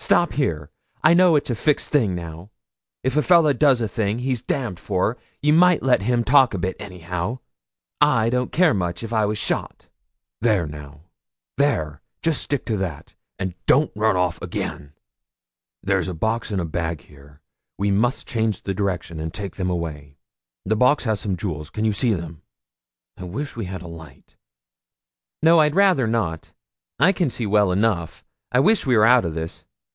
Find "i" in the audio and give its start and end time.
1.02-1.12, 8.00-8.30, 9.12-9.26, 23.18-23.24, 27.00-27.10, 28.52-28.60